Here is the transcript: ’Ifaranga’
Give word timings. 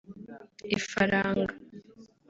’Ifaranga’ 0.77 1.53